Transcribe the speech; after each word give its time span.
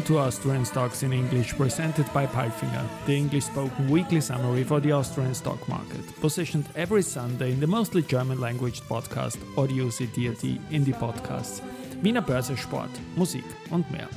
welcome 0.00 0.14
to 0.14 0.20
Austrian 0.26 0.64
Stocks 0.64 1.02
in 1.02 1.12
English, 1.12 1.54
presented 1.58 2.10
by 2.14 2.24
Palfinger, 2.26 2.86
the 3.04 3.14
English 3.14 3.44
spoken 3.44 3.90
weekly 3.90 4.20
summary 4.20 4.64
for 4.64 4.80
the 4.80 4.92
Austrian 4.92 5.34
stock 5.34 5.68
market, 5.68 6.00
positioned 6.20 6.64
every 6.74 7.02
Sunday 7.02 7.52
in 7.52 7.60
the 7.60 7.66
mostly 7.66 8.00
German 8.00 8.40
language 8.40 8.80
podcast 8.88 9.36
Audio 9.58 9.88
CDRT 9.88 10.58
in 10.70 10.84
the 10.84 10.92
podcasts 10.92 11.60
Wiener 12.02 12.22
Börse 12.22 12.56
Sport, 12.56 12.90
Musik 13.14 13.44
und 13.70 13.90
mehr. 13.90 14.08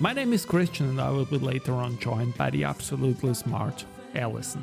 My 0.00 0.12
name 0.12 0.32
is 0.32 0.44
Christian 0.44 0.88
and 0.88 1.00
I 1.00 1.10
will 1.10 1.24
be 1.24 1.38
later 1.38 1.74
on 1.74 1.98
joined 1.98 2.36
by 2.36 2.50
the 2.50 2.64
absolutely 2.64 3.34
smart 3.34 3.84
Alison. 4.16 4.62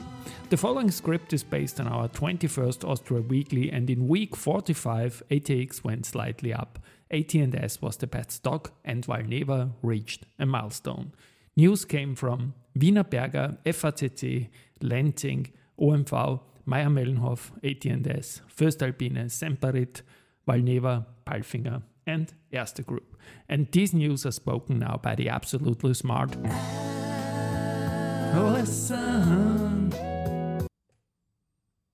The 0.50 0.58
following 0.58 0.92
script 0.92 1.34
is 1.34 1.44
based 1.44 1.80
on 1.80 1.88
our 1.88 2.08
21st 2.10 2.88
Austria 2.88 3.22
Weekly 3.22 3.72
and 3.72 3.90
in 3.90 4.08
week 4.08 4.36
45 4.36 5.24
ATX 5.30 5.84
went 5.84 6.06
slightly 6.06 6.54
up. 6.54 6.80
AT&S 7.12 7.82
was 7.82 7.98
the 7.98 8.08
best 8.08 8.32
stock 8.32 8.74
and 8.84 9.06
Valneva 9.06 9.72
reached 9.82 10.26
a 10.40 10.46
milestone. 10.46 11.14
News 11.56 11.86
came 11.86 12.16
from 12.16 12.56
Wienerberger, 12.78 13.58
FACC, 13.66 14.50
Lenzing, 14.82 15.52
OMV, 15.80 16.40
Mayr-Melnhof, 16.66 17.52
AT&S, 17.64 18.42
Voestalpine, 18.58 19.26
Semperit, 19.26 20.02
Valneva, 20.48 21.06
Palfinger 21.26 21.84
and 22.06 22.34
Erste 22.52 22.86
Group. 22.86 23.18
And 23.48 23.72
these 23.72 23.94
news 23.94 24.26
are 24.26 24.32
spoken 24.32 24.80
now 24.80 25.00
by 25.02 25.16
the 25.16 25.30
absolutely 25.30 25.94
smart 25.94 26.36
Alison. 28.34 29.92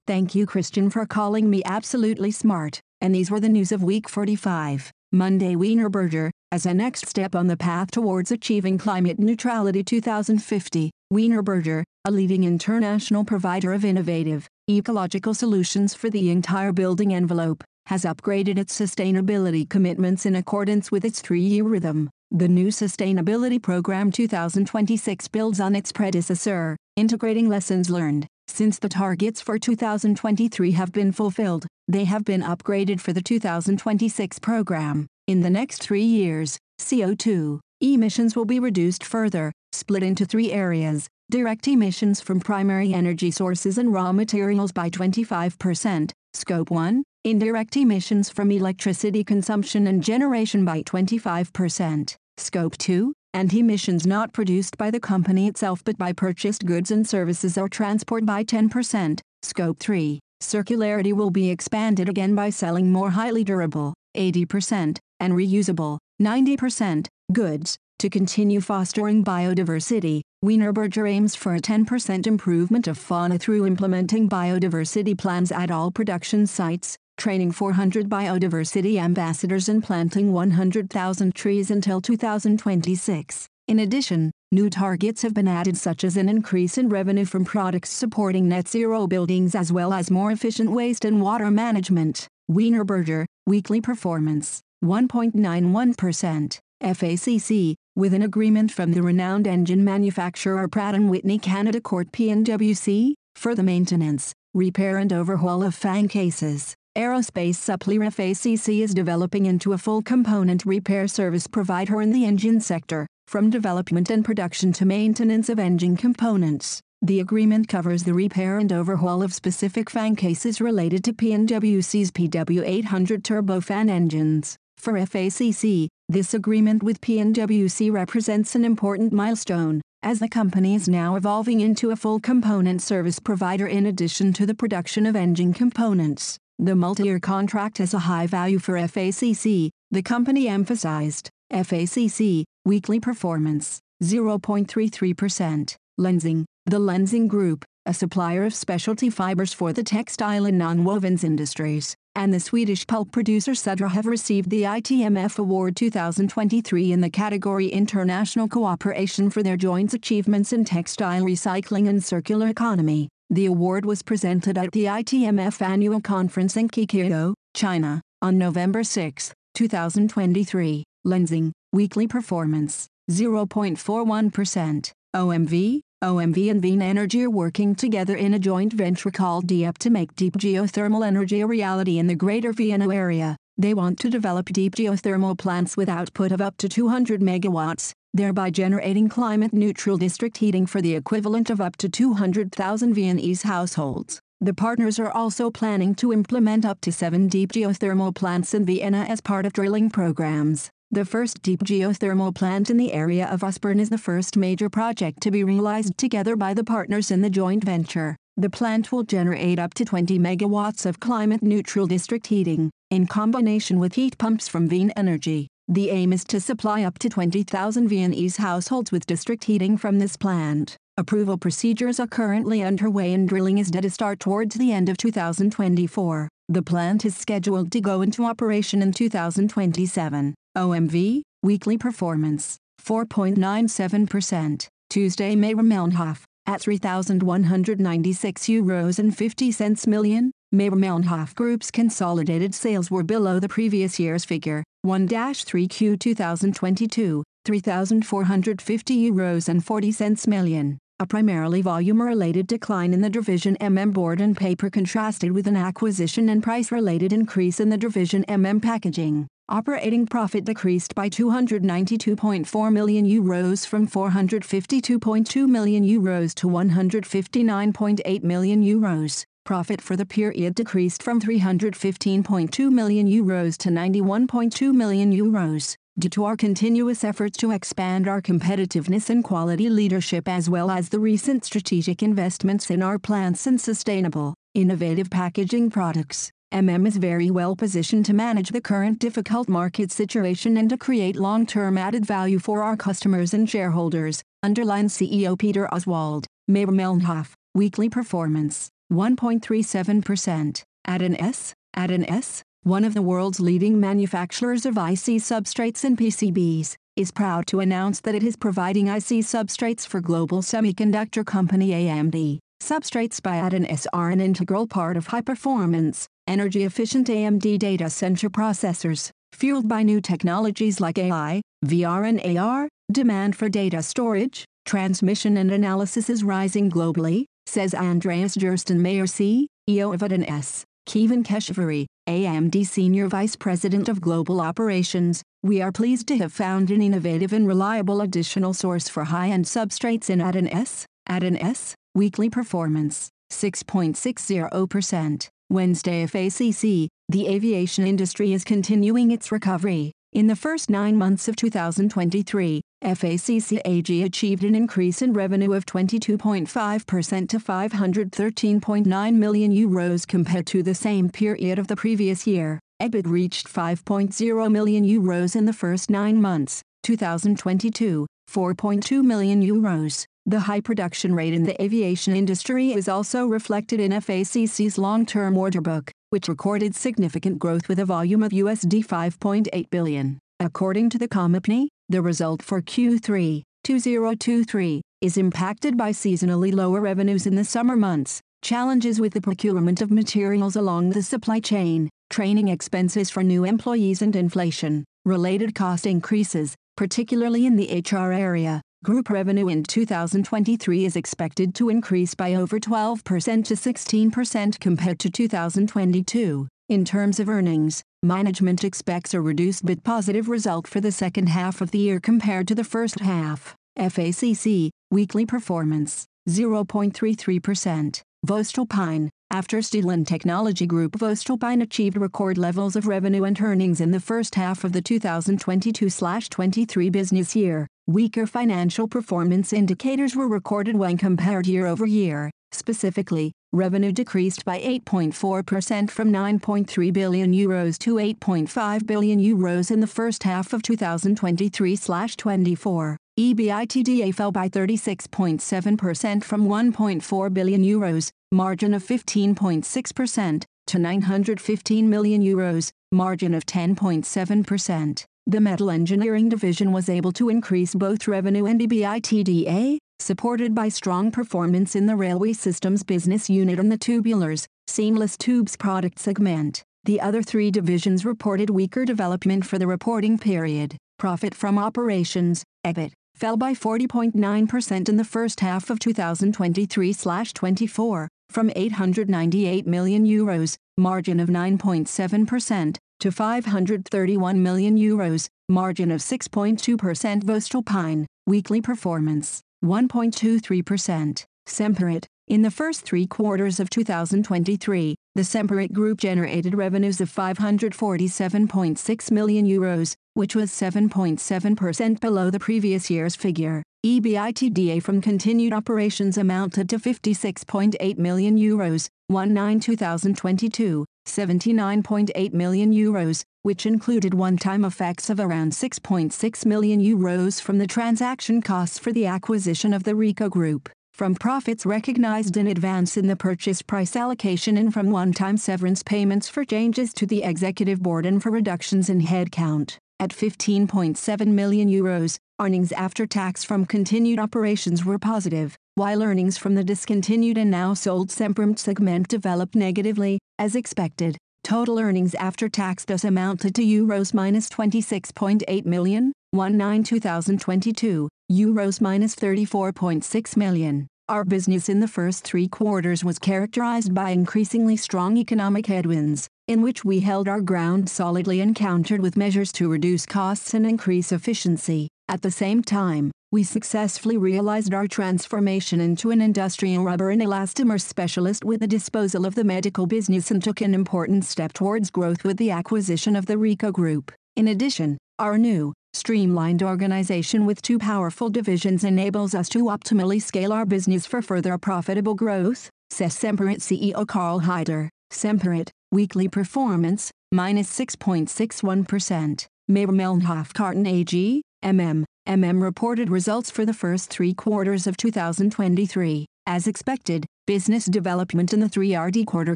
Thank 0.08 0.34
you, 0.34 0.46
Christian, 0.46 0.90
for 0.90 1.06
calling 1.06 1.50
me 1.50 1.62
absolutely 1.66 2.32
smart. 2.32 2.80
And 3.02 3.14
these 3.14 3.30
were 3.30 3.40
the 3.40 3.50
news 3.50 3.72
of 3.72 3.84
week 3.84 4.10
45. 4.10 4.92
Monday 5.12 5.56
Wienerberger, 5.56 6.30
as 6.52 6.66
a 6.66 6.74
next 6.74 7.08
step 7.08 7.36
on 7.36 7.48
the 7.48 7.58
path 7.58 7.92
towards 7.92 8.32
achieving 8.32 8.78
climate 8.78 9.20
neutrality 9.20 9.84
2050, 9.84 10.92
Wienerberger, 11.12 11.84
a 12.06 12.12
leading 12.12 12.44
international 12.44 13.26
provider 13.26 13.74
of 13.74 13.84
innovative, 13.84 14.48
ecological 14.70 15.34
solutions 15.34 15.94
for 15.94 16.10
the 16.10 16.30
entire 16.30 16.72
building 16.72 17.14
envelope, 17.14 17.64
has 17.90 18.06
upgraded 18.06 18.60
its 18.60 18.80
sustainability 18.80 19.68
commitments 19.68 20.24
in 20.24 20.36
accordance 20.36 20.92
with 20.92 21.04
its 21.04 21.22
three-year 21.22 21.64
rhythm. 21.64 22.08
The 22.30 22.48
new 22.48 22.68
Sustainability 22.68 23.60
Program 23.60 24.12
2026 24.12 25.28
builds 25.30 25.60
on 25.60 25.76
its 25.76 25.92
predecessor, 25.92 26.78
integrating 26.96 27.50
lessons 27.50 27.90
learned. 27.90 28.28
Since 28.48 28.78
the 28.78 28.90
targets 28.90 29.42
for 29.42 29.58
2023 29.58 30.72
have 30.74 30.92
been 30.92 31.12
fulfilled, 31.12 31.66
they 31.88 32.06
have 32.06 32.24
been 32.24 32.44
upgraded 32.44 33.00
for 33.02 33.12
the 33.12 33.24
2026 33.24 34.38
program. 34.38 35.08
In 35.28 35.42
the 35.42 35.50
next 35.50 35.82
three 35.82 36.04
years, 36.04 36.60
CO2 36.80 37.60
emissions 37.82 38.36
will 38.36 38.46
be 38.46 38.60
reduced 38.60 39.04
further, 39.04 39.52
split 39.72 40.04
into 40.04 40.26
three 40.26 40.52
areas 40.52 41.08
direct 41.32 41.68
emissions 41.68 42.20
from 42.20 42.40
primary 42.40 42.92
energy 42.92 43.30
sources 43.30 43.78
and 43.78 43.94
raw 43.94 44.12
materials 44.12 44.72
by 44.72 44.90
25%, 44.90 46.12
Scope 46.34 46.72
1, 46.72 47.04
indirect 47.26 47.76
emissions 47.76 48.30
from 48.30 48.50
electricity 48.50 49.24
consumption 49.24 49.88
and 49.88 50.02
generation 50.02 50.64
by 50.64 50.82
25%, 50.84 52.16
Scope 52.38 52.78
2, 52.78 53.14
and 53.34 53.54
emissions 53.54 54.08
not 54.08 54.32
produced 54.32 54.78
by 54.78 54.90
the 54.90 55.00
company 55.00 55.48
itself 55.48 55.84
but 55.84 55.98
by 55.98 56.14
purchased 56.14 56.66
goods 56.66 56.92
and 56.92 57.08
services 57.08 57.58
or 57.58 57.68
transport 57.68 58.26
by 58.26 58.44
10%, 58.44 59.20
Scope 59.44 59.80
3. 59.80 60.20
Circularity 60.42 61.12
will 61.12 61.30
be 61.30 61.50
expanded 61.50 62.08
again 62.08 62.36
by 62.36 62.50
selling 62.50 62.90
more 62.90 63.10
highly 63.10 63.44
durable, 63.44 63.94
80%, 64.16 64.98
and 65.20 65.34
reusable, 65.34 65.98
90%, 66.22 67.08
goods. 67.34 67.78
To 68.00 68.10
continue 68.10 68.62
fostering 68.62 69.26
biodiversity, 69.26 70.22
Wienerberger 70.44 71.10
aims 71.10 71.36
for 71.36 71.54
a 71.54 71.60
10% 71.60 72.26
improvement 72.26 72.88
of 72.88 72.98
fauna 72.98 73.38
through 73.38 73.68
implementing 73.68 74.30
biodiversity 74.30 75.18
plans 75.18 75.52
at 75.52 75.70
all 75.70 75.92
production 75.92 76.48
sites, 76.48 76.98
training 77.20 77.52
400 77.52 78.10
biodiversity 78.10 78.98
ambassadors 78.98 79.70
and 79.70 79.84
planting 79.84 80.34
100,000 80.34 81.36
trees 81.36 81.70
until 81.70 82.02
2026. 82.02 83.48
In 83.68 83.80
addition, 83.80 84.32
new 84.52 84.70
targets 84.70 85.22
have 85.22 85.36
been 85.36 85.48
added 85.48 85.78
such 85.78 86.04
as 86.04 86.18
an 86.18 86.28
increase 86.30 86.80
in 86.80 86.90
revenue 86.90 87.26
from 87.26 87.46
products 87.46 87.92
supporting 87.92 88.50
net 88.50 88.68
zero 88.68 89.06
buildings 89.06 89.54
as 89.54 89.72
well 89.72 89.94
as 89.94 90.10
more 90.10 90.32
efficient 90.32 90.72
waste 90.72 91.06
and 91.06 91.22
water 91.22 91.52
management. 91.52 92.28
Wienerberger, 92.50 93.26
weekly 93.46 93.82
performance, 93.82 94.62
1.91%. 94.84 96.60
FACC, 96.82 97.76
with 97.98 98.14
an 98.14 98.24
agreement 98.24 98.72
from 98.72 98.94
the 98.94 99.04
renowned 99.04 99.46
engine 99.46 99.84
manufacturer 99.84 100.68
Pratt 100.70 100.98
& 101.00 101.00
Whitney 101.00 101.38
Canada 101.38 101.82
Corp 101.82 102.14
P&WC, 102.14 103.14
for 103.36 103.54
the 103.54 103.64
maintenance, 103.64 104.32
repair 104.54 104.98
and 104.98 105.12
overhaul 105.12 105.62
of 105.62 105.76
fan 105.76 106.08
cases. 106.08 106.76
Aerospace 107.00 107.56
Supplier 107.56 108.12
FACC 108.12 108.84
is 108.84 108.94
developing 108.94 109.46
into 109.46 109.72
a 109.72 109.78
full 109.78 110.02
component 110.02 110.66
repair 110.66 111.08
service 111.08 111.48
provider 111.48 112.02
in 112.02 112.12
the 112.12 112.26
engine 112.26 112.60
sector, 112.60 113.08
from 113.26 113.50
development 113.50 114.10
and 114.10 114.26
production 114.26 114.74
to 114.74 114.84
maintenance 114.84 115.48
of 115.48 115.60
engine 115.60 115.96
components. 115.96 116.82
The 117.02 117.22
agreement 117.22 117.70
covers 117.70 118.04
the 118.04 118.14
repair 118.14 118.58
and 118.58 118.74
overhaul 118.74 119.24
of 119.24 119.34
specific 119.34 119.90
fan 119.90 120.18
cases 120.18 120.60
related 120.60 121.06
to 121.06 121.14
P&WC's 121.14 122.12
PW800 122.12 123.22
turbofan 123.22 123.90
engines. 123.90 124.58
For 124.76 124.96
FACC, 124.96 125.88
this 126.10 126.34
agreement 126.34 126.84
with 126.84 127.00
P&WC 127.00 127.94
represents 127.94 128.56
an 128.56 128.66
important 128.66 129.14
milestone, 129.14 129.80
as 130.04 130.20
the 130.20 130.28
company 130.28 130.76
is 130.76 130.90
now 130.90 131.16
evolving 131.16 131.62
into 131.62 131.92
a 131.92 131.96
full 131.96 132.20
component 132.20 132.82
service 132.82 133.20
provider 133.20 133.68
in 133.68 133.86
addition 133.86 134.34
to 134.34 134.46
the 134.46 134.54
production 134.54 135.06
of 135.06 135.16
engine 135.16 135.54
components. 135.54 136.38
The 136.62 136.76
multi-year 136.76 137.22
contract 137.22 137.78
has 137.78 137.94
a 137.94 138.00
high 138.00 138.28
value 138.28 138.60
for 138.60 138.74
FACC, 138.74 139.70
the 139.92 140.02
company 140.02 140.50
emphasized. 140.50 141.30
FACC, 141.54 142.44
weekly 142.66 143.00
performance, 143.00 143.80
0.33%. 144.04 145.76
Lenzing, 145.98 146.44
the 146.66 146.80
Lenzing 146.80 147.30
Group, 147.30 147.64
a 147.86 147.94
supplier 147.94 148.44
of 148.44 148.54
specialty 148.54 149.10
fibers 149.10 149.54
for 149.54 149.72
the 149.72 149.84
textile 149.84 150.44
and 150.44 150.60
nonwovens 150.60 151.24
industries, 151.24 151.96
and 152.14 152.34
the 152.34 152.42
Swedish 152.42 152.86
pulp 152.86 153.14
producer 153.14 153.54
Södra 153.54 153.90
have 153.92 154.06
received 154.06 154.50
the 154.50 154.64
ITMF 154.64 155.40
Award 155.40 155.78
2023 155.78 156.92
in 156.92 157.00
the 157.00 157.10
category 157.10 157.70
International 157.70 158.50
Cooperation 158.50 159.30
for 159.30 159.42
their 159.44 159.56
joint 159.56 159.94
achievements 159.94 160.52
in 160.52 160.66
textile 160.66 161.24
recycling 161.24 161.88
and 161.88 162.04
circular 162.04 162.50
economy. 162.50 163.08
The 163.32 163.46
award 163.46 163.86
was 163.86 164.02
presented 164.02 164.58
at 164.58 164.72
the 164.72 164.86
ITMF 164.86 165.62
annual 165.62 166.02
conference 166.02 166.58
in 166.58 166.68
Keqiao, 166.68 167.36
China, 167.54 168.02
on 168.24 168.40
November 168.40 168.84
6, 168.84 169.34
2023. 169.54 170.84
Lenzing, 171.06 171.52
weekly 171.72 172.08
performance, 172.08 172.88
0.41%. 173.12 174.92
OMV, 175.16 175.80
OMV 176.04 176.52
and 176.52 176.64
Wien 176.64 176.82
Energy 176.82 177.24
are 177.24 177.30
working 177.30 177.76
together 177.76 178.16
in 178.16 178.34
a 178.34 178.40
joint 178.40 178.74
venture 178.74 179.12
called 179.12 179.46
DEEP 179.46 179.78
to 179.78 179.92
make 179.92 180.16
deep 180.16 180.36
geothermal 180.36 181.06
energy 181.06 181.42
a 181.42 181.46
reality 181.46 182.00
in 182.00 182.08
the 182.08 182.16
greater 182.16 182.52
Vienna 182.52 182.92
area. 182.92 183.38
They 183.60 183.74
want 183.74 184.00
to 184.00 184.10
develop 184.10 184.46
deep 184.46 184.76
geothermal 184.78 185.38
plants 185.38 185.76
with 185.76 185.90
output 185.90 186.32
of 186.32 186.40
up 186.40 186.56
to 186.60 186.70
200 186.70 187.20
megawatts, 187.20 187.92
thereby 188.14 188.52
generating 188.52 189.10
climate-neutral 189.10 189.98
district 189.98 190.38
heating 190.38 190.66
for 190.66 190.82
the 190.82 190.96
equivalent 190.96 191.50
of 191.50 191.60
up 191.60 191.76
to 191.76 191.90
200,000 191.90 192.94
Viennese 192.94 193.42
households. 193.42 194.22
The 194.40 194.54
partners 194.54 194.98
are 194.98 195.12
also 195.12 195.52
planning 195.52 195.94
to 195.96 196.14
implement 196.14 196.64
up 196.64 196.80
to 196.80 196.94
seven 196.94 197.28
deep 197.28 197.52
geothermal 197.52 198.16
plants 198.16 198.54
in 198.54 198.64
Vienna 198.64 199.06
as 199.10 199.20
part 199.20 199.46
of 199.46 199.52
drilling 199.52 199.90
programs. 199.90 200.70
The 200.90 201.04
first 201.04 201.42
deep 201.42 201.60
geothermal 201.60 202.34
plant 202.34 202.70
in 202.70 202.78
the 202.78 202.94
area 202.94 203.28
of 203.28 203.42
Aspern 203.42 203.82
is 203.82 203.90
the 203.90 203.98
first 203.98 204.38
major 204.38 204.70
project 204.70 205.20
to 205.24 205.32
be 205.32 205.44
realized 205.44 205.98
together 205.98 206.38
by 206.38 206.54
the 206.54 206.64
partners 206.64 207.12
in 207.12 207.20
the 207.20 207.30
joint 207.30 207.66
venture. 207.66 208.16
The 208.38 208.50
plant 208.50 208.94
will 208.94 209.04
generate 209.04 209.60
up 209.60 209.74
to 209.74 209.84
20 209.84 210.18
megawatts 210.18 210.86
of 210.86 211.02
climate-neutral 211.02 211.88
district 211.88 212.28
heating, 212.28 212.72
in 212.90 213.06
combination 213.06 213.80
with 213.80 213.94
heat 213.94 214.18
pumps 214.18 214.48
from 214.48 214.68
Wien 214.68 214.92
Energy. 214.96 215.48
The 215.68 215.92
aim 215.92 216.12
is 216.12 216.24
to 216.26 216.40
supply 216.40 216.84
up 216.84 216.98
to 217.00 217.10
20,000 217.10 217.88
Viennese 217.88 218.38
households 218.38 218.92
with 218.92 219.06
district 219.06 219.44
heating 219.44 219.78
from 219.78 220.00
this 220.00 220.18
plant. 220.18 220.76
Approval 220.98 221.38
procedures 221.38 222.00
are 222.00 222.08
currently 222.08 222.64
underway 222.64 223.14
and 223.14 223.30
drilling 223.30 223.60
is 223.60 223.70
due 223.70 223.82
to 223.82 223.90
start 223.90 224.20
towards 224.20 224.56
the 224.56 224.72
end 224.72 224.90
of 224.90 224.98
2024. 224.98 226.28
The 226.50 226.64
plant 226.64 227.06
is 227.06 227.16
scheduled 227.16 227.72
to 227.74 227.80
go 227.80 228.02
into 228.02 228.26
operation 228.26 228.82
in 228.82 228.92
2027. 228.92 230.34
OMV, 230.58 231.22
weekly 231.44 231.78
performance, 231.78 232.58
4.97%. 232.84 234.68
Tuesday 234.90 235.36
Mayr-Melnhof, 235.36 236.24
at 236.48 236.62
3,196 236.62 238.42
euros 238.48 238.98
and 238.98 239.16
50 239.16 239.52
cents 239.52 239.86
million, 239.86 240.32
Mayr-Melnhof 240.52 241.36
Group's 241.36 241.70
consolidated 241.70 242.56
sales 242.56 242.90
were 242.90 243.04
below 243.04 243.40
the 243.40 243.48
previous 243.48 244.00
year's 244.00 244.26
figure, 244.26 244.64
1-3Q 244.84 246.00
2022, 246.00 247.24
3,450 247.46 249.12
euros 249.12 249.48
and 249.48 249.64
40 249.64 249.92
cents 249.92 250.26
million. 250.26 250.80
A 251.00 251.06
primarily 251.06 251.62
volume-related 251.62 252.48
decline 252.48 252.94
in 252.94 253.02
the 253.02 253.12
division 253.12 253.58
MM 253.62 253.94
Board 253.94 254.20
and 254.20 254.36
Paper 254.36 254.72
contrasted 254.72 255.34
with 255.34 255.46
an 255.46 255.56
acquisition 255.56 256.30
and 256.30 256.42
price-related 256.42 257.14
increase 257.14 257.60
in 257.60 257.70
the 257.70 257.78
division 257.78 258.26
MM 258.28 258.60
Packaging. 258.60 259.28
Operating 259.50 260.08
profit 260.08 260.46
decreased 260.46 260.96
by 260.96 261.10
292.4 261.10 262.74
million 262.74 263.06
euros 263.06 263.68
from 263.68 263.88
452.2 263.88 265.48
million 265.48 265.84
euros 265.84 266.34
to 266.34 266.48
159.8 266.48 268.24
million 268.24 268.64
euros. 268.64 269.26
Profit 269.50 269.82
for 269.82 269.96
the 269.96 270.06
period 270.06 270.54
decreased 270.54 271.02
from 271.02 271.20
315.2 271.20 272.72
million 272.72 273.08
euros 273.08 273.58
to 273.58 273.70
91.2 273.70 274.72
million 274.72 275.12
euros 275.12 275.76
due 275.98 276.08
to 276.10 276.24
our 276.24 276.38
continuous 276.38 277.04
efforts 277.04 277.36
to 277.36 277.50
expand 277.50 278.08
our 278.08 278.22
competitiveness 278.22 279.10
and 279.10 279.24
quality 279.24 279.68
leadership 279.68 280.28
as 280.28 280.52
well 280.52 280.70
as 280.70 280.90
the 280.90 281.00
recent 281.00 281.44
strategic 281.44 282.04
investments 282.04 282.70
in 282.70 282.84
our 282.84 283.00
plants 283.00 283.48
and 283.48 283.60
sustainable, 283.60 284.36
innovative 284.54 285.10
packaging 285.10 285.72
products. 285.72 286.30
MM 286.54 286.86
is 286.86 286.98
very 286.98 287.32
well 287.32 287.56
positioned 287.56 288.06
to 288.06 288.14
manage 288.14 288.50
the 288.50 288.62
current 288.62 289.00
difficult 289.00 289.50
market 289.50 289.92
situation 289.92 290.58
and 290.58 290.70
to 290.70 290.78
create 290.78 291.16
long-term 291.16 291.76
added 291.76 292.06
value 292.06 292.38
for 292.38 292.62
our 292.62 292.78
customers 292.78 293.34
and 293.34 293.50
shareholders, 293.50 294.22
underlined 294.44 294.90
CEO 294.90 295.36
Peter 295.36 295.68
Oswald. 295.74 296.28
Mayr-Melnhof, 296.48 297.34
weekly 297.56 297.90
performance, 297.90 298.70
1.37%. 298.92 300.64
AT&S, 300.86 301.54
at 301.76 301.92
an 301.92 302.10
S, 302.10 302.42
one 302.64 302.84
of 302.84 302.94
the 302.94 303.02
world's 303.02 303.40
leading 303.40 303.80
manufacturers 303.80 304.66
of 304.66 304.78
IC 304.78 305.22
substrates 305.22 305.84
and 305.84 305.98
PCBs, 305.98 306.76
is 306.96 307.12
proud 307.12 307.48
to 307.48 307.60
announce 307.60 308.00
that 308.02 308.16
it 308.16 308.24
is 308.24 308.36
providing 308.36 308.88
IC 308.88 309.24
substrates 309.24 309.88
for 309.88 310.02
global 310.02 310.42
semiconductor 310.42 311.26
company 311.26 311.70
AMD. 311.70 312.40
Substrates 312.62 313.22
by 313.22 313.38
AT&S 313.38 313.88
are 313.94 314.10
an 314.10 314.20
integral 314.20 314.68
part 314.68 314.98
of 314.98 315.08
high-performance, 315.08 316.08
energy-efficient 316.28 317.08
AMD 317.08 317.60
data 317.60 317.90
center 317.90 318.30
processors, 318.30 319.12
fueled 319.32 319.68
by 319.68 319.84
new 319.84 320.02
technologies 320.02 320.82
like 320.82 320.98
AI, 320.98 321.42
VR 321.66 322.08
and 322.08 322.38
AR, 322.38 322.68
demand 322.92 323.36
for 323.36 323.48
data 323.48 323.82
storage, 323.82 324.44
transmission 324.66 325.38
and 325.38 325.52
analysis 325.52 326.10
is 326.10 326.24
rising 326.24 326.70
globally, 326.70 327.26
says 327.50 327.74
Andreas 327.74 328.38
Gerstenmayer 328.38 329.08
CEO 329.10 329.94
of 329.94 330.04
AT&S. 330.04 330.64
Kevin 330.86 331.24
Keshvari, 331.24 331.88
AMD 332.08 332.66
Senior 332.66 333.08
Vice 333.08 333.36
President 333.36 333.90
of 333.90 334.00
Global 334.00 334.40
Operations, 334.40 335.24
we 335.42 335.60
are 335.60 335.72
pleased 335.72 336.08
to 336.08 336.18
have 336.18 336.32
found 336.32 336.70
an 336.70 336.82
innovative 336.82 337.34
and 337.34 337.48
reliable 337.48 338.02
additional 338.02 338.54
source 338.54 338.88
for 338.88 339.06
high-end 339.06 339.46
substrates 339.46 340.12
in 340.12 340.22
AT&S. 340.22 340.86
AT&S, 341.08 341.74
weekly 341.96 342.30
performance, 342.30 343.10
6.60%. 343.32 345.30
Wednesday 345.50 346.06
FACC, 346.06 346.88
the 347.10 347.28
aviation 347.28 347.88
industry 347.88 348.32
is 348.32 348.44
continuing 348.44 349.10
its 349.10 349.32
recovery. 349.32 349.92
In 350.14 350.28
the 350.28 350.36
first 350.36 350.70
nine 350.70 350.96
months 350.98 351.28
of 351.28 351.36
2023, 351.36 352.62
FACC 352.84 353.60
AG 353.66 354.04
achieved 354.04 354.44
an 354.44 354.56
increase 354.56 355.02
in 355.02 355.12
revenue 355.12 355.54
of 355.54 355.66
22.5% 355.66 357.30
to 357.30 357.40
513.9 357.40 359.14
million 359.14 359.52
euros 359.52 360.08
compared 360.08 360.48
to 360.48 360.64
the 360.64 360.74
same 360.74 361.10
period 361.10 361.60
of 361.60 361.68
the 361.68 361.76
previous 361.76 362.26
year. 362.26 362.60
EBIT 362.82 363.06
reached 363.06 363.48
5.0 363.48 364.52
million 364.52 364.86
euros 364.86 365.36
in 365.36 365.46
the 365.46 365.54
first 365.54 365.90
nine 365.90 366.22
months, 366.22 366.62
2022, 366.84 368.08
4.2 368.32 369.04
million 369.04 369.44
euros. 369.44 370.06
The 370.26 370.42
high 370.42 370.62
production 370.62 371.14
rate 371.14 371.34
in 371.34 371.44
the 371.44 371.62
aviation 371.62 372.16
industry 372.16 372.72
is 372.72 372.88
also 372.88 373.28
reflected 373.28 373.82
in 373.82 373.92
FACC's 373.92 374.78
long-term 374.78 375.38
order 375.38 375.60
book, 375.60 375.92
which 376.12 376.30
recorded 376.30 376.76
significant 376.76 377.40
growth 377.40 377.68
with 377.68 377.80
a 377.80 377.86
volume 377.86 378.24
of 378.24 378.32
USD 378.32 378.86
5.8 378.86 379.70
billion. 379.70 380.20
According 380.42 380.90
to 380.92 380.98
the 380.98 381.10
company, 381.10 381.68
the 381.90 382.02
result 382.02 382.42
for 382.42 382.62
Q3 382.62 383.44
2023 383.66 384.82
is 385.02 385.18
impacted 385.18 385.76
by 385.76 385.92
seasonally 385.92 386.54
lower 386.54 386.80
revenues 386.80 387.28
in 387.28 387.36
the 387.36 387.44
summer 387.44 387.76
months, 387.76 388.22
challenges 388.42 389.02
with 389.02 389.12
the 389.12 389.20
procurement 389.20 389.82
of 389.82 389.92
materials 389.92 390.56
along 390.56 390.92
the 390.92 391.04
supply 391.04 391.42
chain, 391.42 391.90
training 392.10 392.48
expenses 392.48 393.10
for 393.10 393.22
new 393.22 393.44
employees 393.44 394.02
and 394.02 394.16
inflation, 394.16 394.86
related 395.04 395.56
cost 395.56 395.86
increases, 395.86 396.56
particularly 396.78 397.46
in 397.46 397.58
the 397.58 397.84
HR 397.86 398.14
area. 398.14 398.62
Group 398.86 399.10
revenue 399.10 399.50
in 399.50 399.64
2023 399.64 400.86
is 400.86 400.96
expected 400.96 401.54
to 401.56 401.68
increase 401.68 402.16
by 402.16 402.36
over 402.36 402.62
12% 402.62 403.44
to 403.44 403.56
16% 403.56 404.60
compared 404.62 405.00
to 405.00 405.10
2022. 405.10 406.48
In 406.70 406.86
terms 406.86 407.20
of 407.20 407.28
earnings, 407.30 407.84
management 408.04 408.64
expects 408.64 409.16
a 409.16 409.22
reduced 409.22 409.66
but 409.66 409.84
positive 409.84 410.30
result 410.30 410.68
for 410.68 410.80
the 410.80 410.92
second 410.92 411.28
half 411.28 411.62
of 411.62 411.72
the 411.72 411.80
year 411.80 412.00
compared 412.00 412.48
to 412.48 412.54
the 412.54 412.64
first 412.64 413.00
half. 413.00 413.56
FACC, 413.76 414.70
weekly 414.92 415.26
performance, 415.26 416.06
0.33%. 416.30 418.02
Voestalpine, 418.28 419.10
after 419.32 419.64
Steel 419.64 419.90
and 419.90 420.06
Technology 420.06 420.68
Group 420.68 420.92
Voestalpine 420.92 421.64
achieved 421.64 421.98
record 421.98 422.38
levels 422.38 422.76
of 422.76 422.86
revenue 422.86 423.24
and 423.24 423.42
earnings 423.42 423.82
in 423.82 423.90
the 423.90 424.00
first 424.00 424.36
half 424.36 424.64
of 424.64 424.72
the 424.72 424.84
2022-23 424.84 426.92
business 426.92 427.36
year, 427.36 427.66
weaker 427.88 428.28
financial 428.28 428.88
performance 428.88 429.54
indicators 429.54 430.16
were 430.16 430.28
recorded 430.28 430.76
when 430.76 430.98
compared 430.98 431.48
year-over-year. 431.48 432.30
Specifically, 432.52 433.32
revenue 433.52 433.92
decreased 433.92 434.46
by 434.46 434.60
8.4% 434.60 435.90
from 435.90 436.12
9.3 436.12 436.94
billion 436.94 437.34
euros 437.34 437.80
to 437.80 437.96
8.5 437.96 438.86
billion 438.86 439.20
euros 439.20 439.72
in 439.72 439.80
the 439.80 439.88
first 439.88 440.22
half 440.24 440.54
of 440.54 440.62
2023-24. 440.62 442.98
EBITDA 443.20 444.16
fell 444.16 444.32
by 444.32 444.48
36.7% 444.48 446.24
from 446.24 446.48
1.4 446.48 447.34
billion 447.34 447.64
euros, 447.64 448.12
margin 448.32 448.74
of 448.74 448.82
15.6%, 448.84 450.44
to 450.68 450.80
915 450.80 451.90
million 451.90 452.24
euros, 452.24 452.72
margin 452.92 453.34
of 453.34 453.46
10.7%. 453.46 455.06
The 455.28 455.42
Metal 455.42 455.70
Engineering 455.70 456.30
division 456.30 456.72
was 456.72 456.90
able 456.90 457.12
to 457.12 457.30
increase 457.30 457.76
both 457.76 458.08
revenue 458.08 458.46
and 458.46 458.62
EBITDA, 458.62 459.80
supported 460.00 460.56
by 460.56 460.70
strong 460.70 461.12
performance 461.12 461.76
in 461.76 461.86
the 461.86 461.96
Railway 461.96 462.34
Systems 462.34 462.82
business 462.84 463.30
unit 463.30 463.60
and 463.60 463.72
the 463.72 463.78
Tubulars, 463.78 464.48
Seamless 464.68 465.16
Tubes 465.18 465.56
product 465.56 466.00
segment. 466.00 466.64
The 466.86 467.00
other 467.02 467.22
three 467.22 467.52
divisions 467.52 468.06
reported 468.06 468.50
weaker 468.50 468.86
development 468.86 469.46
for 469.46 469.60
the 469.60 469.68
reporting 469.68 470.18
period. 470.18 470.78
Profit 470.98 471.36
from 471.36 471.60
operations, 471.60 472.44
EBIT, 472.66 472.94
fell 473.16 473.36
by 473.38 473.54
40.9% 473.54 474.90
in 474.90 474.98
the 474.98 475.04
first 475.04 475.42
half 475.42 475.70
of 475.70 475.78
2023-24, 475.80 478.08
from 478.30 478.52
898 478.56 479.68
million 479.68 480.06
euros, 480.06 480.56
margin 480.78 481.20
of 481.20 481.28
9.7%, 481.30 482.78
to 483.00 483.12
531 483.12 484.44
million 484.44 484.78
euros, 484.78 485.28
margin 485.50 485.92
of 485.92 486.00
6.2% 486.02 487.24
Voestalpine, 487.24 488.06
weekly 488.26 488.62
performance, 488.62 489.42
1.23%. 489.64 491.26
Semperit, 491.48 492.06
in 492.28 492.42
the 492.44 492.52
first 492.52 492.82
three 492.82 493.08
quarters 493.08 493.60
of 493.60 493.72
2023, 493.72 494.96
the 495.16 495.22
Semperit 495.22 495.72
Group 495.72 496.00
generated 496.00 496.56
revenues 496.56 497.02
of 497.02 497.12
547.6 497.12 499.12
million 499.12 499.48
euros, 499.48 499.96
which 500.14 500.36
was 500.36 500.52
7.7% 500.52 502.00
below 502.00 502.30
the 502.30 502.40
previous 502.40 502.92
year's 502.92 503.16
figure. 503.16 503.64
EBITDA 503.86 504.84
from 504.84 505.02
continued 505.02 505.54
operations 505.54 506.18
amounted 506.18 506.70
to 506.70 506.78
56.8 506.78 507.98
million 507.98 508.38
euros, 508.38 508.88
19 509.10 509.60
2022, 509.60 510.86
79.8 511.10 512.34
million 512.34 512.72
euros, 512.72 513.24
which 513.42 513.66
included 513.66 514.14
one-time 514.14 514.64
effects 514.64 515.10
of 515.10 515.20
around 515.20 515.52
6.6 515.52 516.46
million 516.46 516.80
euros 516.80 517.42
from 517.42 517.58
the 517.58 517.68
transaction 517.68 518.42
costs 518.42 518.78
for 518.78 518.92
the 518.92 519.06
acquisition 519.06 519.74
of 519.74 519.84
the 519.84 519.96
Rico 519.96 520.30
Group, 520.30 520.70
from 520.94 521.16
profits 521.16 521.66
recognized 521.66 522.38
in 522.38 522.48
advance 522.48 522.96
in 522.98 523.08
the 523.08 523.16
purchase 523.16 523.62
price 523.62 523.96
allocation 523.96 524.58
and 524.58 524.74
from 524.74 524.92
one-time 524.92 525.38
severance 525.38 525.84
payments 525.84 526.30
for 526.30 526.46
changes 526.46 526.94
to 526.94 527.06
the 527.06 527.24
executive 527.24 527.82
board 527.82 528.06
and 528.06 528.22
for 528.22 528.30
reductions 528.30 528.90
in 528.90 529.02
headcount. 529.02 529.78
At 530.02 530.12
15.7 530.12 531.28
million 531.28 531.70
euros, 531.70 532.18
earnings 532.40 532.72
after 532.72 533.06
tax 533.06 533.44
from 533.44 533.66
continued 533.66 534.18
operations 534.18 534.86
were 534.86 534.98
positive, 534.98 535.58
while 535.80 536.04
earnings 536.04 536.38
from 536.38 536.56
the 536.56 536.64
discontinued 536.64 537.38
and 537.38 537.50
now 537.50 537.74
sold 537.74 538.10
Sempermed 538.10 538.60
segment 538.60 539.08
developed 539.08 539.56
negatively, 539.56 540.20
as 540.38 540.54
expected. 540.54 541.18
Total 541.46 541.80
earnings 541.80 542.14
after 542.16 542.50
tax 542.50 542.84
thus 542.84 543.06
amounted 543.06 543.56
to 543.56 543.62
euros 543.62 544.14
minus 544.14 544.50
26.8 544.50 545.66
million, 545.66 546.12
19 546.34 546.84
2022, 546.84 548.10
euros 548.30 548.82
minus 548.82 549.16
34.6 549.16 550.36
million. 550.36 550.86
Our 551.08 551.24
business 551.24 551.70
in 551.70 551.80
the 551.80 551.88
first 551.88 552.26
three 552.26 552.50
quarters 552.50 553.06
was 553.06 553.18
characterized 553.18 553.94
by 553.94 554.10
increasingly 554.10 554.76
strong 554.76 555.16
economic 555.16 555.68
headwinds, 555.68 556.28
in 556.50 556.62
which 556.62 556.84
we 556.84 557.00
held 557.00 557.30
our 557.30 557.40
ground 557.40 557.90
solidly 557.90 558.42
and 558.42 558.54
countered 558.54 559.00
with 559.00 559.16
measures 559.16 559.54
to 559.54 559.72
reduce 559.72 560.06
costs 560.06 560.54
and 560.54 560.68
increase 560.68 561.14
efficiency. 561.14 561.88
At 562.10 562.22
the 562.22 562.32
same 562.32 562.64
time, 562.64 563.12
we 563.32 563.44
successfully 563.44 564.18
realized 564.18 564.74
our 564.74 564.88
transformation 564.88 565.80
into 565.80 566.10
an 566.10 566.20
industrial 566.20 566.84
rubber 566.84 567.12
and 567.12 567.22
elastomer 567.22 567.80
specialist 567.80 568.44
with 568.44 568.60
the 568.60 568.68
disposal 568.68 569.26
of 569.26 569.36
the 569.36 569.44
medical 569.44 569.86
business 569.86 570.32
and 570.32 570.44
took 570.44 570.62
an 570.62 570.74
important 570.74 571.24
step 571.24 571.54
towards 571.54 571.92
growth 571.92 572.24
with 572.24 572.38
the 572.38 572.50
acquisition 572.50 573.16
of 573.16 573.28
the 573.28 573.38
Rico 573.38 573.72
Group. 573.72 574.12
In 574.36 574.48
addition, 574.48 574.98
our 575.20 575.38
new, 575.38 575.74
streamlined 575.94 576.64
organization 576.64 577.46
with 577.46 577.62
two 577.62 577.78
powerful 577.78 578.30
divisions 578.30 578.84
enables 578.84 579.36
us 579.36 579.48
to 579.50 579.64
optimally 579.66 580.20
scale 580.20 580.52
our 580.52 580.66
business 580.66 581.06
for 581.06 581.22
further 581.22 581.58
profitable 581.60 582.16
growth, 582.16 582.70
says 582.90 583.16
Semperit 583.16 583.60
CEO 583.60 584.08
Karl 584.08 584.42
Haider. 584.42 584.90
Semperit, 585.12 585.70
weekly 585.92 586.28
performance, 586.28 587.12
minus 587.32 587.78
6.61%. 587.78 589.46
Mayr-Melnhof 589.68 590.54
Karton 590.54 590.88
AG, 590.88 591.44
MM, 591.64 592.04
MM 592.28 592.62
reported 592.62 593.10
results 593.10 593.52
for 593.52 593.66
the 593.66 593.74
first 593.74 594.10
three 594.10 594.34
quarters 594.34 594.88
of 594.88 594.98
2023. 594.98 596.26
As 596.46 596.68
expected, 596.68 597.26
business 597.46 597.86
development 597.86 598.54
in 598.54 598.60
the 598.60 598.68
3RD 598.68 599.26
quarter 599.26 599.56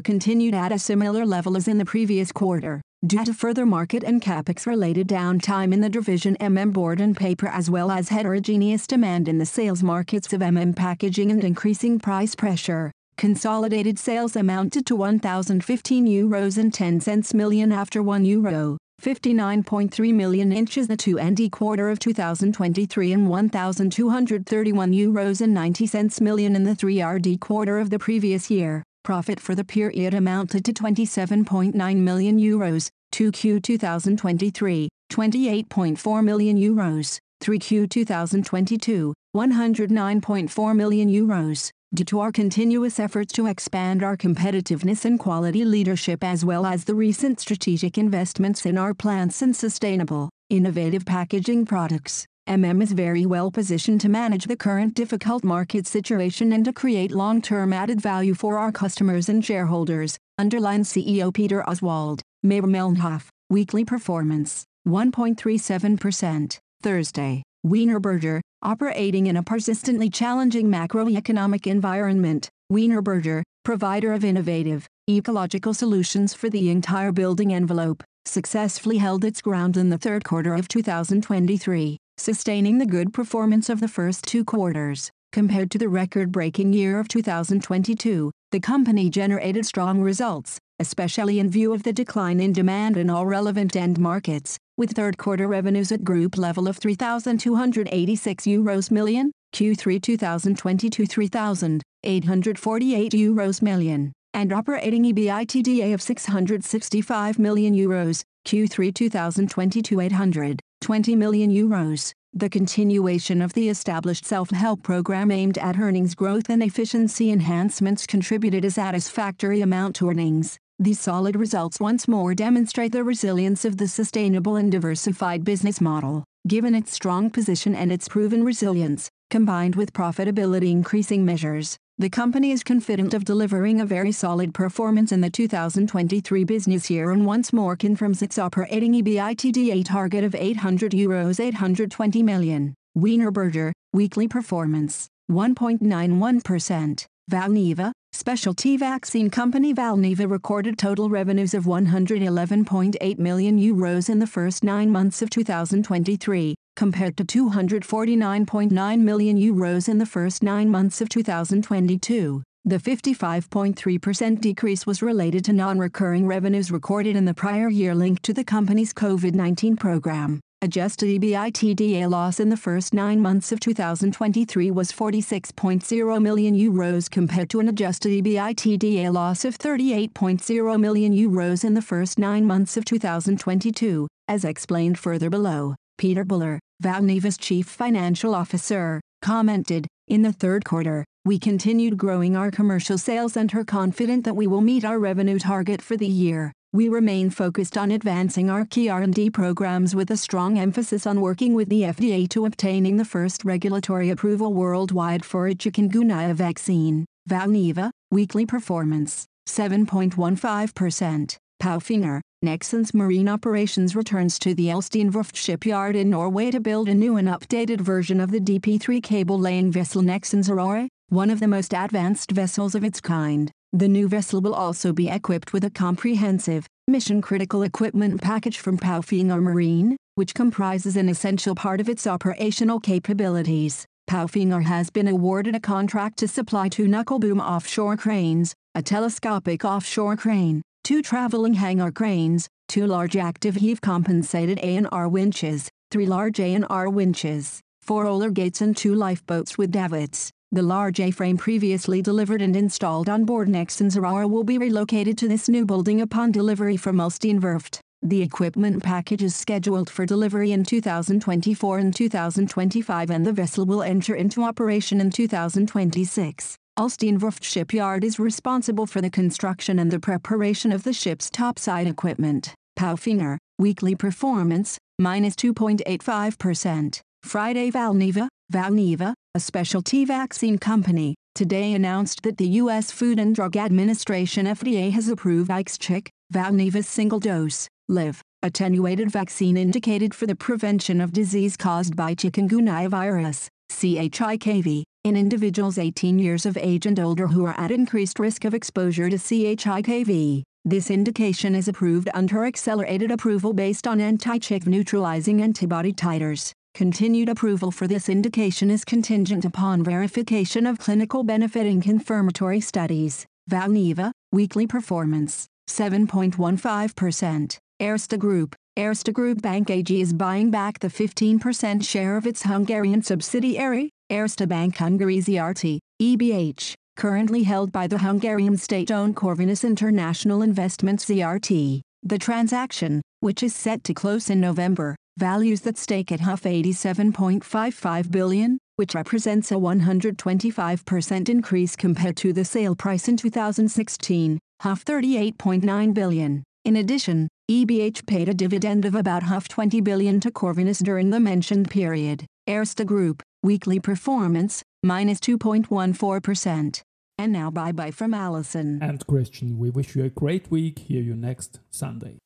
continued 0.00 0.54
at 0.54 0.72
a 0.72 0.78
similar 0.78 1.24
level 1.24 1.56
as 1.56 1.66
in 1.66 1.78
the 1.78 1.84
previous 1.84 2.30
quarter 2.30 2.80
due 3.06 3.24
to 3.24 3.34
further 3.34 3.66
market 3.66 4.02
and 4.02 4.22
capex-related 4.22 5.06
downtime 5.06 5.74
in 5.74 5.80
the 5.80 5.90
division 5.90 6.36
MM 6.40 6.72
Board 6.72 7.00
and 7.00 7.14
Paper 7.14 7.48
as 7.48 7.68
well 7.68 7.90
as 7.90 8.08
heterogeneous 8.08 8.86
demand 8.86 9.28
in 9.28 9.36
the 9.36 9.44
sales 9.44 9.82
markets 9.82 10.32
of 10.32 10.40
MM 10.40 10.74
Packaging 10.74 11.30
and 11.30 11.44
increasing 11.44 11.98
price 11.98 12.34
pressure. 12.34 12.90
Consolidated 13.18 13.98
sales 13.98 14.36
amounted 14.36 14.86
to 14.86 14.96
1,015 14.96 16.06
euros 16.06 16.56
and 16.56 16.72
10 16.72 17.00
cents 17.00 17.34
million 17.34 17.72
after 17.72 18.02
1 18.02 18.24
euro. 18.24 18.78
59.3 19.02 20.14
million 20.14 20.52
inches 20.52 20.86
the 20.88 20.96
2ND 20.96 21.50
quarter 21.50 21.90
of 21.90 21.98
2023 21.98 23.12
and 23.12 23.28
1,231 23.28 24.92
euros 24.92 25.40
and 25.40 25.52
90 25.52 25.86
cents 25.86 26.20
million 26.20 26.56
in 26.56 26.64
the 26.64 26.74
3RD 26.74 27.40
quarter 27.40 27.78
of 27.78 27.90
the 27.90 27.98
previous 27.98 28.50
year. 28.50 28.82
Profit 29.02 29.38
for 29.38 29.54
the 29.54 29.64
period 29.64 30.14
amounted 30.14 30.64
to 30.64 30.72
27.9 30.72 31.96
million 31.96 32.38
euros, 32.38 32.88
2Q 33.12 33.62
2023, 33.62 34.88
28.4 35.12 36.24
million 36.24 36.56
euros, 36.56 37.18
3Q 37.42 37.90
2022, 37.90 39.12
109.4 39.36 40.76
million 40.76 41.08
euros. 41.10 41.70
Due 41.94 42.04
to 42.04 42.18
our 42.18 42.32
continuous 42.32 42.98
efforts 42.98 43.32
to 43.32 43.46
expand 43.46 44.02
our 44.02 44.16
competitiveness 44.16 45.04
and 45.04 45.16
quality 45.16 45.64
leadership 45.64 46.24
as 46.24 46.44
well 46.44 46.66
as 46.66 46.82
the 46.82 46.94
recent 46.94 47.38
strategic 47.38 47.96
investments 47.96 48.66
in 48.66 48.76
our 48.76 48.92
plants 48.92 49.42
and 49.42 49.54
sustainable, 49.54 50.28
innovative 50.50 51.06
packaging 51.06 51.64
products, 51.64 52.26
MM 52.48 52.82
is 52.82 52.90
very 52.90 53.24
well 53.24 53.48
positioned 53.48 54.00
to 54.00 54.08
manage 54.08 54.46
the 54.46 54.56
current 54.56 54.94
difficult 54.94 55.44
market 55.44 55.86
situation 55.86 56.52
and 56.52 56.64
to 56.64 56.72
create 56.72 57.12
long-term 57.12 57.72
added 57.72 58.00
value 58.00 58.34
for 58.34 58.58
our 58.58 58.72
customers 58.72 59.28
and 59.28 59.44
shareholders, 59.44 60.18
underlines 60.36 60.92
CEO 60.92 61.32
Peter 61.32 61.62
Oswald. 61.70 62.22
Mayr-Melnhof, 62.42 63.28
weekly 63.48 63.84
performance, 63.84 64.64
1.37%. 64.88 66.58
Thursday, 66.82 67.42
Wienerberger, 67.64 68.40
operating 68.64 69.26
in 69.26 69.36
a 69.36 69.42
persistently 69.42 70.10
challenging 70.10 70.68
macroeconomic 70.68 71.66
environment, 71.66 72.48
Wienerberger, 72.72 73.42
provider 73.64 74.12
of 74.12 74.24
innovative, 74.24 74.86
ecological 75.08 75.74
solutions 75.74 76.34
for 76.34 76.50
the 76.50 76.70
entire 76.70 77.12
building 77.12 77.52
envelope, 77.52 78.02
successfully 78.24 78.98
held 78.98 79.24
its 79.24 79.42
ground 79.42 79.76
in 79.76 79.90
the 79.90 79.98
third 79.98 80.24
quarter 80.24 80.54
of 80.54 80.66
2023 80.68 81.98
sustaining 82.16 82.78
the 82.78 82.86
good 82.86 83.12
performance 83.12 83.68
of 83.68 83.80
the 83.80 83.88
first 83.88 84.24
two 84.24 84.44
quarters. 84.44 85.10
Compared 85.32 85.70
to 85.72 85.78
the 85.78 85.88
record-breaking 85.88 86.72
year 86.72 87.00
of 87.00 87.08
2022, 87.08 88.30
the 88.52 88.60
company 88.60 89.10
generated 89.10 89.66
strong 89.66 90.00
results, 90.00 90.58
especially 90.78 91.40
in 91.40 91.50
view 91.50 91.72
of 91.72 91.82
the 91.82 91.92
decline 91.92 92.38
in 92.38 92.52
demand 92.52 92.96
in 92.96 93.10
all 93.10 93.26
relevant 93.26 93.74
end 93.74 93.98
markets, 93.98 94.56
with 94.76 94.92
third-quarter 94.92 95.46
revenues 95.46 95.92
at 95.92 96.04
group 96.04 96.38
level 96.38 96.68
of 96.68 96.76
3,286 96.76 98.44
euros 98.44 98.90
million, 98.90 99.32
Q3 99.54 100.02
2022 100.02 101.06
3,848 101.06 103.12
euros 103.12 103.62
million, 103.62 104.12
and 104.32 104.52
operating 104.52 105.04
EBITDA 105.04 105.94
of 105.94 106.02
665 106.02 107.38
million 107.38 107.74
euros, 107.74 108.22
Q3 108.46 108.94
2022 108.94 110.00
800. 110.00 110.60
20 110.84 111.16
million 111.16 111.50
euros. 111.50 112.12
The 112.34 112.50
continuation 112.50 113.40
of 113.40 113.54
the 113.54 113.70
established 113.70 114.26
self-help 114.26 114.82
program 114.82 115.30
aimed 115.30 115.56
at 115.56 115.78
earnings 115.78 116.14
growth 116.14 116.50
and 116.50 116.62
efficiency 116.62 117.30
enhancements 117.30 118.06
contributed 118.06 118.66
a 118.66 118.70
satisfactory 118.70 119.62
amount 119.62 119.96
to 119.96 120.10
earnings. 120.10 120.58
These 120.80 120.98
solid 120.98 121.36
results 121.36 121.78
once 121.78 122.08
more 122.08 122.34
demonstrate 122.34 122.90
the 122.90 123.04
resilience 123.04 123.64
of 123.64 123.76
the 123.76 123.86
sustainable 123.86 124.56
and 124.56 124.72
diversified 124.72 125.44
business 125.44 125.80
model. 125.80 126.24
Given 126.48 126.74
its 126.74 126.92
strong 126.92 127.30
position 127.30 127.76
and 127.76 127.92
its 127.92 128.08
proven 128.08 128.42
resilience, 128.42 129.08
combined 129.30 129.76
with 129.76 129.92
profitability 129.92 130.72
increasing 130.72 131.24
measures, 131.24 131.76
the 131.96 132.10
company 132.10 132.50
is 132.50 132.64
confident 132.64 133.14
of 133.14 133.24
delivering 133.24 133.80
a 133.80 133.86
very 133.86 134.10
solid 134.10 134.52
performance 134.52 135.12
in 135.12 135.20
the 135.20 135.30
2023 135.30 136.42
business 136.42 136.90
year 136.90 137.12
and 137.12 137.24
once 137.24 137.52
more 137.52 137.76
confirms 137.76 138.20
its 138.20 138.36
operating 138.36 138.94
EBITDA 138.94 139.84
target 139.84 140.24
of 140.24 140.34
800 140.34 140.90
euros 140.90 141.38
820 141.38 142.20
million. 142.24 142.74
Wienerberger, 142.98 143.70
weekly 143.92 144.26
performance, 144.26 145.06
1.91%. 145.30 147.06
Valneva, 147.30 147.92
specialty 148.14 148.76
vaccine 148.76 149.28
company 149.28 149.74
Valneva 149.74 150.30
recorded 150.30 150.78
total 150.78 151.10
revenues 151.10 151.52
of 151.52 151.64
111.8 151.64 153.18
million 153.18 153.58
euros 153.58 154.08
in 154.08 154.20
the 154.20 154.26
first 154.26 154.62
nine 154.62 154.90
months 154.90 155.20
of 155.20 155.30
2023, 155.30 156.54
compared 156.76 157.16
to 157.16 157.24
249.9 157.24 158.98
million 159.00 159.36
euros 159.36 159.88
in 159.88 159.98
the 159.98 160.06
first 160.06 160.44
nine 160.44 160.70
months 160.70 161.00
of 161.00 161.08
2022. 161.08 162.42
The 162.64 162.78
55.3% 162.78 164.40
decrease 164.40 164.86
was 164.86 165.02
related 165.02 165.44
to 165.46 165.52
non-recurring 165.52 166.26
revenues 166.26 166.70
recorded 166.70 167.16
in 167.16 167.24
the 167.24 167.34
prior 167.34 167.68
year 167.68 167.94
linked 167.96 168.22
to 168.22 168.32
the 168.32 168.44
company's 168.44 168.94
COVID-19 168.94 169.78
program. 169.78 170.40
Adjusted 170.64 171.10
EBITDA 171.10 172.08
loss 172.08 172.40
in 172.40 172.48
the 172.48 172.56
first 172.56 172.94
nine 172.94 173.20
months 173.20 173.52
of 173.52 173.60
2023 173.60 174.70
was 174.70 174.90
46.0 174.90 176.22
million 176.22 176.54
euros 176.56 177.10
compared 177.10 177.50
to 177.50 177.60
an 177.60 177.68
adjusted 177.68 178.08
EBITDA 178.08 179.12
loss 179.12 179.44
of 179.44 179.58
38.0 179.58 180.80
million 180.80 181.12
euros 181.12 181.64
in 181.66 181.74
the 181.74 181.82
first 181.82 182.18
nine 182.18 182.46
months 182.46 182.78
of 182.78 182.86
2022, 182.86 184.08
as 184.26 184.42
explained 184.42 184.98
further 184.98 185.28
below. 185.28 185.74
Peter 185.98 186.24
Bühler, 186.24 186.58
Valneva's 186.82 187.36
chief 187.36 187.66
financial 187.66 188.34
officer, 188.34 189.02
commented, 189.20 189.86
In 190.08 190.22
the 190.22 190.32
third 190.32 190.64
quarter, 190.64 191.04
we 191.26 191.38
continued 191.38 191.98
growing 191.98 192.36
our 192.36 192.50
commercial 192.50 192.96
sales 192.96 193.36
and 193.36 193.54
are 193.54 193.64
confident 193.64 194.24
that 194.24 194.34
we 194.34 194.46
will 194.46 194.62
meet 194.62 194.82
our 194.82 194.98
revenue 194.98 195.38
target 195.38 195.82
for 195.82 195.98
the 195.98 196.08
year. 196.08 196.52
We 196.74 196.88
remain 196.88 197.30
focused 197.30 197.78
on 197.78 197.92
advancing 197.92 198.50
our 198.50 198.64
key 198.64 198.88
R&D 198.88 199.30
programs 199.30 199.94
with 199.94 200.10
a 200.10 200.16
strong 200.16 200.58
emphasis 200.58 201.06
on 201.06 201.20
working 201.20 201.54
with 201.54 201.68
the 201.68 201.82
FDA 201.82 202.28
to 202.30 202.46
obtaining 202.46 202.96
the 202.96 203.04
first 203.04 203.44
regulatory 203.44 204.10
approval 204.10 204.52
worldwide 204.52 205.24
for 205.24 205.46
a 205.46 205.54
chikungunya 205.54 206.34
vaccine. 206.34 207.04
Valneva, 207.30 207.92
weekly 208.10 208.44
performance, 208.44 209.24
7.15%. 209.48 211.36
Palfinger, 211.62 212.20
Nexans 212.44 212.92
Marine 212.92 213.28
Operations 213.28 213.94
returns 213.94 214.36
to 214.40 214.52
the 214.52 214.66
Ulstein 214.66 215.12
Verft 215.12 215.36
shipyard 215.36 215.94
in 215.94 216.10
Norway 216.10 216.50
to 216.50 216.58
build 216.58 216.88
a 216.88 216.94
new 216.94 217.16
and 217.16 217.28
updated 217.28 217.80
version 217.80 218.20
of 218.20 218.32
the 218.32 218.40
DP3 218.40 219.00
cable-laying 219.00 219.70
vessel 219.70 220.02
Nexans 220.02 220.50
Aurora, 220.50 220.88
one 221.08 221.30
of 221.30 221.38
the 221.38 221.46
most 221.46 221.72
advanced 221.72 222.32
vessels 222.32 222.74
of 222.74 222.82
its 222.82 223.00
kind. 223.00 223.52
The 223.74 223.88
new 223.88 224.06
vessel 224.06 224.40
will 224.40 224.54
also 224.54 224.92
be 224.92 225.08
equipped 225.08 225.52
with 225.52 225.64
a 225.64 225.68
comprehensive, 225.68 226.68
mission-critical 226.86 227.64
equipment 227.64 228.22
package 228.22 228.60
from 228.60 228.78
Palfinger 228.78 229.42
Marine, 229.42 229.96
which 230.14 230.32
comprises 230.32 230.96
an 230.96 231.08
essential 231.08 231.56
part 231.56 231.80
of 231.80 231.88
its 231.88 232.06
operational 232.06 232.78
capabilities. 232.78 233.84
Palfinger 234.08 234.62
has 234.62 234.90
been 234.90 235.08
awarded 235.08 235.56
a 235.56 235.60
contract 235.60 236.18
to 236.18 236.28
supply 236.28 236.68
two 236.68 236.86
knuckle 236.86 237.18
boom 237.18 237.40
offshore 237.40 237.96
cranes, 237.96 238.54
a 238.76 238.80
telescopic 238.80 239.64
offshore 239.64 240.16
crane, 240.16 240.62
two 240.84 241.02
traveling 241.02 241.54
hangar 241.54 241.90
cranes, 241.90 242.46
two 242.68 242.86
large 242.86 243.16
active 243.16 243.56
heave 243.56 243.80
compensated 243.80 244.60
A&R 244.62 245.08
winches, 245.08 245.68
three 245.90 246.06
large 246.06 246.38
A&R 246.38 246.88
winches, 246.88 247.60
four 247.82 248.04
roller 248.04 248.30
gates 248.30 248.60
and 248.60 248.76
two 248.76 248.94
lifeboats 248.94 249.58
with 249.58 249.72
davits. 249.72 250.30
The 250.54 250.62
large 250.62 251.00
A-frame 251.00 251.36
previously 251.36 252.00
delivered 252.00 252.40
and 252.40 252.54
installed 252.54 253.08
on 253.08 253.24
board 253.24 253.48
Nexans 253.48 253.96
Aurora 253.96 254.28
will 254.28 254.44
be 254.44 254.56
relocated 254.56 255.18
to 255.18 255.26
this 255.26 255.48
new 255.48 255.66
building 255.66 256.00
upon 256.00 256.30
delivery 256.30 256.76
from 256.76 256.98
Ulstein 256.98 257.40
Werft. 257.40 257.80
The 258.02 258.22
equipment 258.22 258.80
package 258.80 259.24
is 259.24 259.34
scheduled 259.34 259.90
for 259.90 260.06
delivery 260.06 260.52
in 260.52 260.62
2024 260.62 261.78
and 261.80 261.92
2025 261.92 263.10
and 263.10 263.26
the 263.26 263.32
vessel 263.32 263.66
will 263.66 263.82
enter 263.82 264.14
into 264.14 264.44
operation 264.44 265.00
in 265.00 265.10
2026. 265.10 266.54
Ulstein 266.78 267.18
Werft 267.18 267.42
Shipyard 267.42 268.04
is 268.04 268.20
responsible 268.20 268.86
for 268.86 269.00
the 269.00 269.10
construction 269.10 269.80
and 269.80 269.90
the 269.90 269.98
preparation 269.98 270.70
of 270.70 270.84
the 270.84 270.92
ship's 270.92 271.30
topside 271.30 271.88
equipment. 271.88 272.54
Palfinger, 272.78 273.38
weekly 273.58 273.96
performance, 273.96 274.78
minus 275.00 275.34
2.85%. 275.34 277.00
Friday 277.24 277.72
Valneva, 277.72 278.28
Valneva, 278.52 279.14
a 279.36 279.40
specialty 279.40 280.04
vaccine 280.04 280.58
company, 280.58 281.16
today 281.34 281.72
announced 281.72 282.22
that 282.22 282.36
the 282.36 282.46
U.S. 282.62 282.92
Food 282.92 283.18
and 283.18 283.34
Drug 283.34 283.56
Administration 283.56 284.46
FDA 284.46 284.92
has 284.92 285.08
approved 285.08 285.50
IXCHIQ, 285.50 286.06
Valneva's 286.32 286.86
single-dose, 286.86 287.66
live, 287.88 288.22
attenuated 288.44 289.10
vaccine 289.10 289.56
indicated 289.56 290.14
for 290.14 290.28
the 290.28 290.36
prevention 290.36 291.00
of 291.00 291.10
disease 291.10 291.56
caused 291.56 291.96
by 291.96 292.14
chikungunya 292.14 292.88
virus, 292.88 293.48
CHIKV, 293.72 294.84
in 295.02 295.16
individuals 295.16 295.78
18 295.78 296.20
years 296.20 296.46
of 296.46 296.56
age 296.56 296.86
and 296.86 297.00
older 297.00 297.26
who 297.26 297.44
are 297.44 297.58
at 297.58 297.72
increased 297.72 298.20
risk 298.20 298.44
of 298.44 298.54
exposure 298.54 299.10
to 299.10 299.16
CHIKV. 299.16 300.44
This 300.64 300.92
indication 300.92 301.56
is 301.56 301.66
approved 301.66 302.08
under 302.14 302.44
accelerated 302.44 303.10
approval 303.10 303.52
based 303.52 303.88
on 303.88 304.00
anti-CHIK 304.00 304.68
neutralizing 304.68 305.42
antibody 305.42 305.92
titers. 305.92 306.52
Continued 306.74 307.28
approval 307.28 307.70
for 307.70 307.86
this 307.86 308.08
indication 308.08 308.68
is 308.68 308.84
contingent 308.84 309.44
upon 309.44 309.84
verification 309.84 310.66
of 310.66 310.76
clinical 310.76 311.22
benefit 311.22 311.66
in 311.66 311.80
confirmatory 311.80 312.60
studies. 312.60 313.26
Valneva, 313.48 314.10
weekly 314.32 314.66
performance, 314.66 315.46
7.15%. 315.70 317.58
Erste 317.80 318.18
Group, 318.18 318.56
Erste 318.76 319.12
Group 319.12 319.40
Bank 319.40 319.70
AG 319.70 320.00
is 320.00 320.12
buying 320.12 320.50
back 320.50 320.80
the 320.80 320.88
15% 320.88 321.88
share 321.88 322.16
of 322.16 322.26
its 322.26 322.42
Hungarian 322.42 323.02
subsidiary, 323.02 323.90
Erste 324.10 324.48
Bank 324.48 324.76
Hungary 324.76 325.18
ZRT, 325.18 325.78
EBH, 326.02 326.74
currently 326.96 327.44
held 327.44 327.70
by 327.70 327.86
the 327.86 327.98
Hungarian 327.98 328.56
state-owned 328.56 329.14
Corvinus 329.14 329.62
International 329.64 330.42
Investments 330.42 331.04
ZRT. 331.04 331.82
The 332.02 332.18
transaction, 332.18 333.00
which 333.20 333.44
is 333.44 333.54
set 333.54 333.84
to 333.84 333.94
close 333.94 334.28
in 334.28 334.40
November, 334.40 334.96
values 335.16 335.62
that 335.62 335.78
stake 335.78 336.10
at 336.10 336.20
half 336.20 336.42
87.55 336.42 338.10
billion, 338.10 338.58
which 338.76 338.94
represents 338.94 339.50
a 339.52 339.54
125% 339.54 341.28
increase 341.28 341.76
compared 341.76 342.16
to 342.16 342.32
the 342.32 342.44
sale 342.44 342.74
price 342.74 343.08
in 343.08 343.16
2016, 343.16 344.38
half 344.60 344.84
38.9 344.84 345.94
billion. 345.94 346.42
In 346.64 346.76
addition, 346.76 347.28
EBH 347.50 348.06
paid 348.06 348.28
a 348.28 348.34
dividend 348.34 348.84
of 348.84 348.94
about 348.94 349.22
half 349.22 349.48
20 349.48 349.80
billion 349.82 350.18
to 350.20 350.30
Corvinus 350.30 350.82
during 350.82 351.10
the 351.10 351.20
mentioned 351.20 351.70
period. 351.70 352.24
Erste 352.48 352.86
Group, 352.86 353.22
weekly 353.42 353.78
performance, 353.78 354.62
minus 354.82 355.18
2.14%. 355.20 356.80
And 357.18 357.32
now 357.32 357.50
bye 357.50 357.72
bye 357.72 357.90
from 357.90 358.12
Alison. 358.12 358.82
And 358.82 359.06
Christian, 359.06 359.58
we 359.58 359.70
wish 359.70 359.94
you 359.94 360.04
a 360.04 360.08
great 360.08 360.50
week. 360.50 360.80
Hear 360.80 361.02
you 361.02 361.14
next 361.14 361.60
Sunday. 361.70 362.18